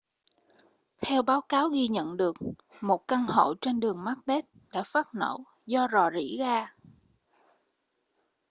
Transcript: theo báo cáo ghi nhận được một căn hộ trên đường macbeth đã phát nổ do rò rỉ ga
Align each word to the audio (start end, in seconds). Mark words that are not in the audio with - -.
theo 1.01 1.21
báo 1.21 1.41
cáo 1.49 1.69
ghi 1.69 1.87
nhận 1.87 2.17
được 2.17 2.35
một 2.81 3.07
căn 3.07 3.25
hộ 3.27 3.53
trên 3.61 3.79
đường 3.79 4.03
macbeth 4.03 4.45
đã 4.71 4.83
phát 4.83 5.15
nổ 5.15 5.43
do 5.65 5.87
rò 5.93 6.11
rỉ 6.11 6.37
ga 6.39 6.67